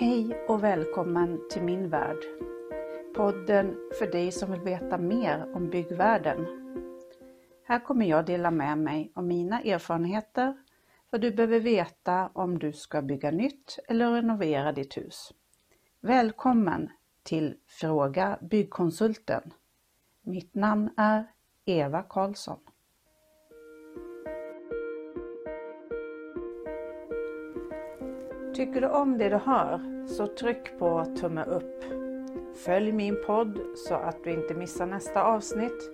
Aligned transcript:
Hej 0.00 0.44
och 0.48 0.64
välkommen 0.64 1.48
till 1.50 1.62
min 1.62 1.90
värld. 1.90 2.16
Podden 3.14 3.76
för 3.98 4.06
dig 4.06 4.32
som 4.32 4.52
vill 4.52 4.60
veta 4.60 4.98
mer 4.98 5.54
om 5.54 5.70
byggvärlden. 5.70 6.46
Här 7.64 7.84
kommer 7.84 8.06
jag 8.06 8.26
dela 8.26 8.50
med 8.50 8.78
mig 8.78 9.12
av 9.14 9.24
mina 9.24 9.60
erfarenheter, 9.60 10.56
vad 11.10 11.20
du 11.20 11.30
behöver 11.30 11.60
veta 11.60 12.30
om 12.32 12.58
du 12.58 12.72
ska 12.72 13.02
bygga 13.02 13.30
nytt 13.30 13.78
eller 13.88 14.12
renovera 14.12 14.72
ditt 14.72 14.96
hus. 14.96 15.32
Välkommen 16.00 16.90
till 17.22 17.56
Fråga 17.66 18.38
Byggkonsulten. 18.42 19.52
Mitt 20.22 20.54
namn 20.54 20.90
är 20.96 21.26
Eva 21.64 22.02
Karlsson. 22.02 22.60
Tycker 28.58 28.80
du 28.80 28.88
om 28.88 29.18
det 29.18 29.28
du 29.28 29.36
hör 29.36 30.06
så 30.06 30.26
tryck 30.26 30.78
på 30.78 31.04
tumme 31.04 31.44
upp. 31.44 31.84
Följ 32.64 32.92
min 32.92 33.16
podd 33.26 33.60
så 33.76 33.94
att 33.94 34.24
du 34.24 34.30
inte 34.30 34.54
missar 34.54 34.86
nästa 34.86 35.22
avsnitt 35.24 35.90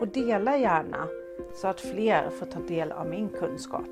och 0.00 0.08
dela 0.08 0.56
gärna 0.56 1.08
så 1.54 1.68
att 1.68 1.80
fler 1.80 2.30
får 2.30 2.46
ta 2.46 2.60
del 2.60 2.92
av 2.92 3.08
min 3.08 3.28
kunskap. 3.28 3.88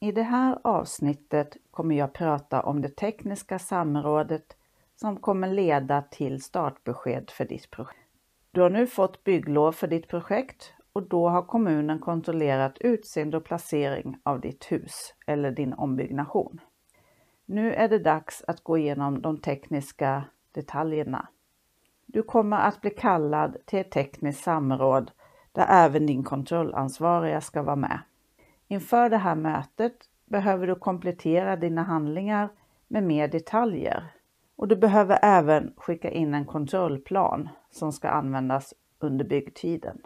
I 0.00 0.12
det 0.12 0.22
här 0.22 0.58
avsnittet 0.64 1.56
kommer 1.70 1.94
jag 1.94 2.12
prata 2.12 2.62
om 2.62 2.80
det 2.80 2.96
tekniska 2.96 3.58
samrådet 3.58 4.56
som 4.96 5.16
kommer 5.16 5.48
leda 5.48 6.02
till 6.02 6.42
startbesked 6.42 7.30
för 7.30 7.44
ditt 7.44 7.70
projekt. 7.70 8.08
Du 8.50 8.60
har 8.60 8.70
nu 8.70 8.86
fått 8.86 9.24
bygglov 9.24 9.72
för 9.72 9.86
ditt 9.86 10.08
projekt 10.08 10.72
och 10.92 11.02
då 11.02 11.28
har 11.28 11.42
kommunen 11.42 11.98
kontrollerat 11.98 12.78
utseende 12.78 13.36
och 13.36 13.44
placering 13.44 14.16
av 14.22 14.40
ditt 14.40 14.72
hus 14.72 15.14
eller 15.26 15.50
din 15.50 15.72
ombyggnation. 15.72 16.60
Nu 17.46 17.74
är 17.74 17.88
det 17.88 17.98
dags 17.98 18.44
att 18.46 18.64
gå 18.64 18.78
igenom 18.78 19.22
de 19.22 19.38
tekniska 19.38 20.24
detaljerna. 20.52 21.28
Du 22.06 22.22
kommer 22.22 22.56
att 22.56 22.80
bli 22.80 22.90
kallad 22.90 23.56
till 23.64 23.78
ett 23.78 23.90
tekniskt 23.90 24.44
samråd 24.44 25.10
där 25.52 25.66
även 25.68 26.06
din 26.06 26.24
kontrollansvariga 26.24 27.40
ska 27.40 27.62
vara 27.62 27.76
med. 27.76 28.00
Inför 28.68 29.10
det 29.10 29.16
här 29.16 29.34
mötet 29.34 29.96
behöver 30.26 30.66
du 30.66 30.74
komplettera 30.74 31.56
dina 31.56 31.82
handlingar 31.82 32.48
med 32.88 33.02
mer 33.02 33.28
detaljer 33.28 34.04
och 34.56 34.68
du 34.68 34.76
behöver 34.76 35.18
även 35.22 35.72
skicka 35.76 36.10
in 36.10 36.34
en 36.34 36.46
kontrollplan 36.46 37.48
som 37.70 37.92
ska 37.92 38.08
användas 38.08 38.74
under 38.98 39.24
byggtiden. 39.24 39.98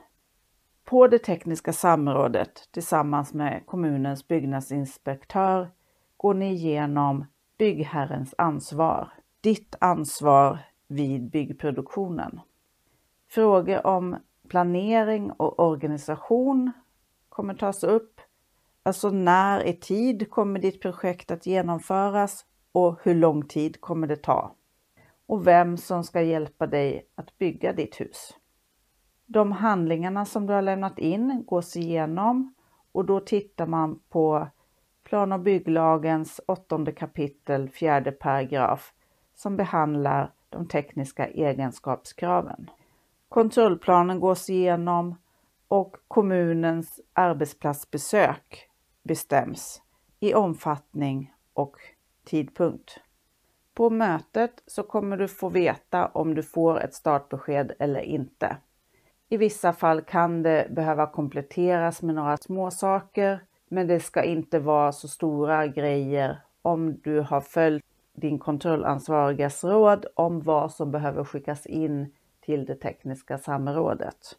På 0.87 1.07
det 1.07 1.19
tekniska 1.19 1.73
samrådet 1.73 2.69
tillsammans 2.71 3.35
med 3.35 3.63
kommunens 3.67 4.29
byggnadsinspektör 4.29 5.71
går 6.17 6.35
ni 6.35 6.53
igenom 6.53 7.25
byggherrens 7.59 8.35
ansvar, 8.39 9.13
ditt 9.41 9.75
ansvar 9.81 10.59
vid 10.89 11.31
byggproduktionen. 11.31 12.41
Frågor 13.29 13.87
om 13.87 14.17
planering 14.49 15.31
och 15.33 15.61
organisation 15.61 16.73
kommer 17.29 17.55
tas 17.55 17.85
upp. 17.85 18.21
Alltså 18.83 19.11
när 19.11 19.67
i 19.67 19.73
tid 19.73 20.31
kommer 20.31 20.61
ditt 20.61 20.83
projekt 20.83 21.31
att 21.31 21.47
genomföras 21.47 22.45
och 22.73 23.01
hur 23.03 23.15
lång 23.15 23.49
tid 23.49 23.81
kommer 23.81 24.07
det 24.07 24.23
ta? 24.23 24.55
Och 25.27 25.47
vem 25.47 25.77
som 25.77 26.05
ska 26.05 26.23
hjälpa 26.23 26.67
dig 26.67 27.09
att 27.15 27.39
bygga 27.39 27.73
ditt 27.73 28.01
hus. 28.01 28.35
De 29.27 29.53
handlingarna 29.53 30.25
som 30.25 30.47
du 30.47 30.53
har 30.53 30.63
lämnat 30.63 30.99
in 30.99 31.45
gås 31.47 31.77
igenom 31.77 32.55
och 32.93 33.05
då 33.05 33.21
tittar 33.21 33.67
man 33.67 34.01
på 34.09 34.49
plan 35.05 35.33
och 35.33 35.41
bygglagens 35.41 36.41
åttonde 36.47 36.93
kapitel 36.93 37.69
fjärde 37.69 38.13
paragraf 38.13 38.93
som 39.35 39.57
behandlar 39.57 40.33
de 40.49 40.69
tekniska 40.69 41.27
egenskapskraven. 41.27 42.71
Kontrollplanen 43.29 44.21
gås 44.21 44.51
igenom 44.51 45.15
och 45.69 45.97
kommunens 46.09 47.01
arbetsplatsbesök 47.13 48.69
bestäms 49.03 49.83
i 50.21 50.35
omfattning 50.35 51.35
och 51.53 51.77
tidpunkt. 52.25 53.01
På 53.75 53.91
mötet 53.91 54.63
så 54.67 54.83
kommer 54.83 55.17
du 55.17 55.29
få 55.29 55.49
veta 55.49 56.07
om 56.07 56.35
du 56.35 56.43
får 56.43 56.81
ett 56.81 56.95
startbesked 56.95 57.73
eller 57.79 58.01
inte. 58.01 58.57
I 59.29 59.37
vissa 59.37 59.73
fall 59.73 60.01
kan 60.01 60.43
det 60.43 60.67
behöva 60.71 61.07
kompletteras 61.07 62.03
med 62.03 62.15
några 62.15 62.37
små 62.37 62.71
saker, 62.71 63.41
men 63.69 63.87
det 63.87 64.01
ska 64.01 64.23
inte 64.23 64.59
vara 64.59 64.93
så 64.93 65.09
stora 65.09 65.67
grejer 65.67 66.41
om 66.63 67.01
du 67.01 67.21
har 67.21 67.41
följt 67.41 67.85
din 68.15 68.39
kontrollansvarigas 68.39 69.65
råd 69.65 70.07
om 70.15 70.41
vad 70.41 70.73
som 70.73 70.91
behöver 70.91 71.25
skickas 71.25 71.67
in 71.67 72.13
till 72.41 72.65
det 72.65 72.75
tekniska 72.75 73.39
samrådet. 73.39 74.37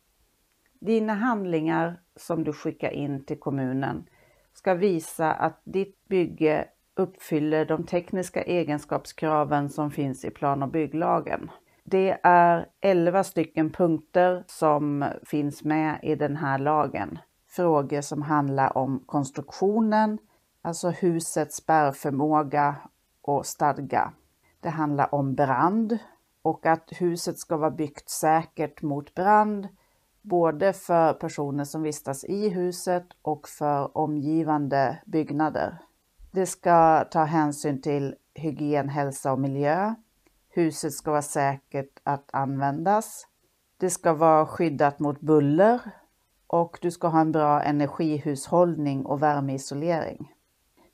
Dina 0.79 1.13
handlingar 1.13 1.99
som 2.15 2.43
du 2.43 2.53
skickar 2.53 2.89
in 2.89 3.25
till 3.25 3.39
kommunen 3.39 4.09
ska 4.53 4.73
visa 4.73 5.33
att 5.33 5.61
ditt 5.63 6.07
bygge 6.07 6.67
uppfyller 6.95 7.65
de 7.65 7.83
tekniska 7.83 8.41
egenskapskraven 8.41 9.69
som 9.69 9.91
finns 9.91 10.25
i 10.25 10.29
plan 10.29 10.63
och 10.63 10.69
bygglagen. 10.69 11.51
Det 11.89 12.17
är 12.23 12.69
11 12.81 13.23
stycken 13.23 13.69
punkter 13.69 14.43
som 14.47 15.05
finns 15.23 15.63
med 15.63 15.99
i 16.03 16.15
den 16.15 16.35
här 16.35 16.59
lagen. 16.59 17.19
Frågor 17.49 18.01
som 18.01 18.21
handlar 18.21 18.77
om 18.77 19.03
konstruktionen, 19.05 20.17
alltså 20.61 20.89
husets 20.89 21.65
bärförmåga 21.65 22.75
och 23.21 23.45
stadga. 23.45 24.13
Det 24.59 24.69
handlar 24.69 25.15
om 25.15 25.35
brand 25.35 25.97
och 26.41 26.65
att 26.65 26.89
huset 26.91 27.39
ska 27.39 27.57
vara 27.57 27.71
byggt 27.71 28.09
säkert 28.09 28.81
mot 28.81 29.13
brand, 29.13 29.67
både 30.21 30.73
för 30.73 31.13
personer 31.13 31.63
som 31.63 31.81
vistas 31.81 32.23
i 32.23 32.49
huset 32.49 33.05
och 33.21 33.47
för 33.47 33.97
omgivande 33.97 35.01
byggnader. 35.05 35.77
Det 36.31 36.45
ska 36.45 37.03
ta 37.11 37.23
hänsyn 37.23 37.81
till 37.81 38.15
hygien, 38.33 38.89
hälsa 38.89 39.31
och 39.31 39.39
miljö. 39.39 39.95
Huset 40.57 40.93
ska 40.93 41.11
vara 41.11 41.21
säkert 41.21 41.99
att 42.03 42.29
användas. 42.33 43.27
Det 43.79 43.89
ska 43.89 44.13
vara 44.13 44.45
skyddat 44.45 44.99
mot 44.99 45.19
buller 45.19 45.79
och 46.47 46.79
du 46.81 46.91
ska 46.91 47.07
ha 47.07 47.21
en 47.21 47.31
bra 47.31 47.61
energihushållning 47.61 49.05
och 49.05 49.23
värmeisolering. 49.23 50.33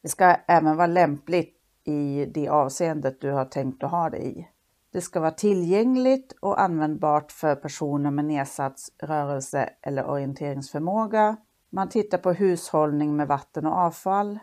Det 0.01 0.09
ska 0.09 0.35
även 0.47 0.77
vara 0.77 0.87
lämpligt 0.87 1.55
i 1.83 2.25
det 2.25 2.49
avseendet 2.49 3.21
du 3.21 3.31
har 3.31 3.45
tänkt 3.45 3.83
att 3.83 3.91
ha 3.91 4.09
det 4.09 4.17
i. 4.17 4.47
Det 4.91 5.01
ska 5.01 5.19
vara 5.19 5.31
tillgängligt 5.31 6.31
och 6.39 6.61
användbart 6.61 7.31
för 7.31 7.55
personer 7.55 8.11
med 8.11 8.25
nedsatt 8.25 8.79
rörelse 9.03 9.69
eller 9.81 10.05
orienteringsförmåga. 10.05 11.37
Man 11.69 11.89
tittar 11.89 12.17
på 12.17 12.33
hushållning 12.33 13.15
med 13.15 13.27
vatten 13.27 13.65
och 13.65 13.77
avfall. 13.77 14.39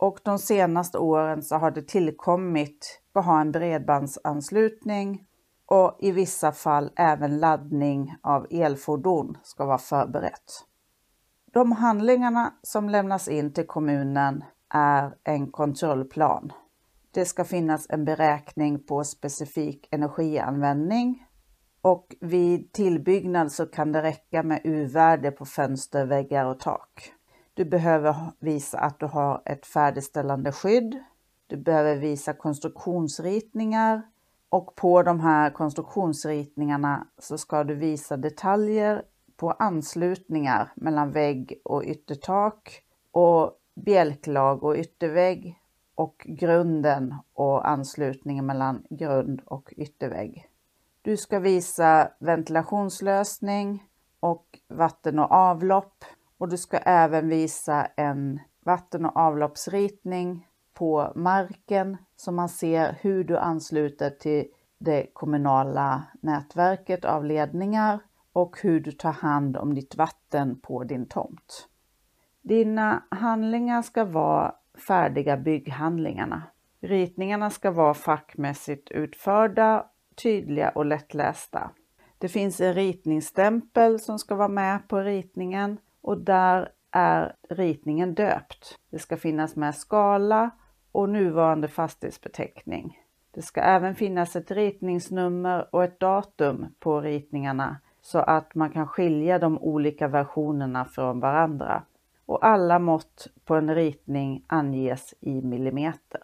Och 0.00 0.20
de 0.22 0.38
senaste 0.38 0.98
åren 0.98 1.42
så 1.42 1.56
har 1.56 1.70
det 1.70 1.88
tillkommit 1.88 3.00
att 3.12 3.24
ha 3.24 3.40
en 3.40 3.52
bredbandsanslutning 3.52 5.26
och 5.66 5.96
i 6.00 6.12
vissa 6.12 6.52
fall 6.52 6.90
även 6.96 7.38
laddning 7.38 8.14
av 8.22 8.46
elfordon 8.50 9.38
ska 9.42 9.64
vara 9.64 9.78
förberett. 9.78 10.64
De 11.52 11.72
handlingarna 11.72 12.54
som 12.62 12.88
lämnas 12.88 13.28
in 13.28 13.52
till 13.52 13.66
kommunen 13.66 14.44
är 14.74 15.14
en 15.24 15.50
kontrollplan. 15.50 16.52
Det 17.10 17.24
ska 17.24 17.44
finnas 17.44 17.86
en 17.88 18.04
beräkning 18.04 18.86
på 18.86 19.04
specifik 19.04 19.88
energianvändning 19.90 21.26
och 21.82 22.16
vid 22.20 22.72
tillbyggnad 22.72 23.52
så 23.52 23.66
kan 23.66 23.92
det 23.92 24.02
räcka 24.02 24.42
med 24.42 24.60
U-värde 24.64 25.30
på 25.30 25.44
fönster, 25.44 26.06
väggar 26.06 26.44
och 26.44 26.60
tak. 26.60 27.12
Du 27.54 27.64
behöver 27.64 28.16
visa 28.38 28.78
att 28.78 28.98
du 28.98 29.06
har 29.06 29.42
ett 29.44 29.66
färdigställande 29.66 30.52
skydd. 30.52 30.98
Du 31.46 31.56
behöver 31.56 31.96
visa 31.96 32.32
konstruktionsritningar 32.32 34.02
och 34.48 34.74
på 34.74 35.02
de 35.02 35.20
här 35.20 35.50
konstruktionsritningarna 35.50 37.06
så 37.18 37.38
ska 37.38 37.64
du 37.64 37.74
visa 37.74 38.16
detaljer 38.16 39.02
på 39.36 39.50
anslutningar 39.50 40.72
mellan 40.74 41.12
vägg 41.12 41.60
och 41.64 41.82
yttertak 41.84 42.82
och 43.10 43.52
bjälklag 43.74 44.64
och 44.64 44.76
yttervägg 44.76 45.60
och 45.94 46.26
grunden 46.28 47.14
och 47.32 47.68
anslutningen 47.68 48.46
mellan 48.46 48.82
grund 48.90 49.42
och 49.44 49.72
yttervägg. 49.76 50.48
Du 51.02 51.16
ska 51.16 51.38
visa 51.38 52.10
ventilationslösning 52.18 53.84
och 54.20 54.58
vatten 54.68 55.18
och 55.18 55.32
avlopp 55.32 56.04
och 56.40 56.48
du 56.48 56.56
ska 56.56 56.76
även 56.76 57.28
visa 57.28 57.86
en 57.96 58.40
vatten 58.64 59.06
och 59.06 59.16
avloppsritning 59.16 60.46
på 60.74 61.12
marken 61.14 61.96
så 62.16 62.32
man 62.32 62.48
ser 62.48 62.96
hur 63.00 63.24
du 63.24 63.38
ansluter 63.38 64.10
till 64.10 64.46
det 64.78 65.06
kommunala 65.12 66.02
nätverket 66.20 67.04
av 67.04 67.24
ledningar 67.24 67.98
och 68.32 68.58
hur 68.62 68.80
du 68.80 68.92
tar 68.92 69.12
hand 69.12 69.56
om 69.56 69.74
ditt 69.74 69.96
vatten 69.96 70.60
på 70.60 70.84
din 70.84 71.06
tomt. 71.06 71.68
Dina 72.42 73.02
handlingar 73.10 73.82
ska 73.82 74.04
vara 74.04 74.54
färdiga 74.86 75.36
bygghandlingarna. 75.36 76.42
Ritningarna 76.80 77.50
ska 77.50 77.70
vara 77.70 77.94
fackmässigt 77.94 78.90
utförda, 78.90 79.86
tydliga 80.22 80.70
och 80.70 80.86
lättlästa. 80.86 81.70
Det 82.18 82.28
finns 82.28 82.60
en 82.60 82.74
ritningsstämpel 82.74 84.00
som 84.00 84.18
ska 84.18 84.34
vara 84.34 84.48
med 84.48 84.88
på 84.88 84.98
ritningen 84.98 85.78
och 86.02 86.18
där 86.18 86.68
är 86.90 87.36
ritningen 87.48 88.14
döpt. 88.14 88.78
Det 88.90 88.98
ska 88.98 89.16
finnas 89.16 89.56
med 89.56 89.74
skala 89.74 90.50
och 90.92 91.08
nuvarande 91.08 91.68
fastighetsbeteckning. 91.68 92.98
Det 93.30 93.42
ska 93.42 93.60
även 93.60 93.94
finnas 93.94 94.36
ett 94.36 94.50
ritningsnummer 94.50 95.74
och 95.74 95.84
ett 95.84 96.00
datum 96.00 96.66
på 96.78 97.00
ritningarna 97.00 97.76
så 98.00 98.18
att 98.18 98.54
man 98.54 98.70
kan 98.70 98.86
skilja 98.86 99.38
de 99.38 99.58
olika 99.58 100.08
versionerna 100.08 100.84
från 100.84 101.20
varandra. 101.20 101.82
Och 102.26 102.46
alla 102.46 102.78
mått 102.78 103.26
på 103.44 103.54
en 103.54 103.74
ritning 103.74 104.44
anges 104.46 105.14
i 105.20 105.42
millimeter. 105.42 106.22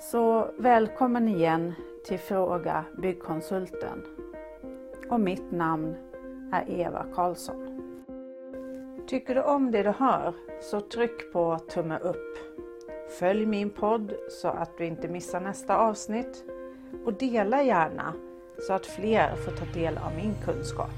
Så 0.00 0.50
välkommen 0.58 1.28
igen 1.28 1.74
till 2.06 2.18
Fråga 2.18 2.84
Byggkonsulten. 3.02 4.02
Och 5.10 5.20
mitt 5.20 5.52
namn 5.52 5.94
är 6.52 6.70
Eva 6.70 7.06
Karlsson. 7.14 7.69
Tycker 9.10 9.34
du 9.34 9.42
om 9.42 9.70
det 9.70 9.82
du 9.82 9.90
hör 9.90 10.34
så 10.60 10.80
tryck 10.80 11.32
på 11.32 11.58
tumme 11.58 11.98
upp. 11.98 12.38
Följ 13.18 13.46
min 13.46 13.70
podd 13.70 14.12
så 14.28 14.48
att 14.48 14.78
du 14.78 14.86
inte 14.86 15.08
missar 15.08 15.40
nästa 15.40 15.76
avsnitt 15.76 16.44
och 17.04 17.12
dela 17.12 17.62
gärna 17.62 18.14
så 18.58 18.72
att 18.72 18.86
fler 18.86 19.36
får 19.36 19.52
ta 19.52 19.64
del 19.64 19.98
av 19.98 20.14
min 20.16 20.34
kunskap. 20.44 20.90